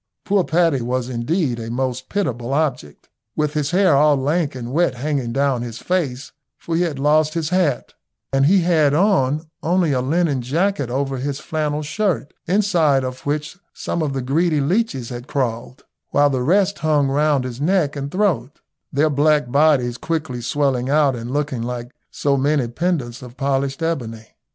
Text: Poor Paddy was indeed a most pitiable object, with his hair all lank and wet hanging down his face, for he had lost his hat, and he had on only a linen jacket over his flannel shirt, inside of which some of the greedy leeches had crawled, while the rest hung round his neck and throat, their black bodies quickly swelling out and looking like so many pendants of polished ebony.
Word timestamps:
Poor 0.25 0.43
Paddy 0.43 0.81
was 0.81 1.09
indeed 1.09 1.59
a 1.59 1.69
most 1.69 2.09
pitiable 2.09 2.55
object, 2.55 3.07
with 3.35 3.53
his 3.53 3.69
hair 3.69 3.95
all 3.95 4.15
lank 4.17 4.55
and 4.55 4.71
wet 4.71 4.95
hanging 4.95 5.31
down 5.31 5.61
his 5.61 5.77
face, 5.77 6.31
for 6.57 6.75
he 6.75 6.81
had 6.81 6.97
lost 6.97 7.35
his 7.35 7.49
hat, 7.49 7.93
and 8.33 8.47
he 8.47 8.61
had 8.61 8.95
on 8.95 9.45
only 9.61 9.91
a 9.91 10.01
linen 10.01 10.41
jacket 10.41 10.89
over 10.89 11.17
his 11.17 11.39
flannel 11.39 11.83
shirt, 11.83 12.33
inside 12.47 13.03
of 13.03 13.27
which 13.27 13.59
some 13.75 14.01
of 14.01 14.13
the 14.13 14.23
greedy 14.23 14.59
leeches 14.59 15.09
had 15.09 15.27
crawled, 15.27 15.83
while 16.09 16.31
the 16.31 16.41
rest 16.41 16.79
hung 16.79 17.07
round 17.07 17.43
his 17.43 17.61
neck 17.61 17.95
and 17.95 18.09
throat, 18.09 18.59
their 18.91 19.07
black 19.11 19.51
bodies 19.51 19.99
quickly 19.99 20.41
swelling 20.41 20.89
out 20.89 21.15
and 21.15 21.29
looking 21.29 21.61
like 21.61 21.91
so 22.09 22.35
many 22.35 22.67
pendants 22.67 23.21
of 23.21 23.37
polished 23.37 23.83
ebony. 23.83 24.29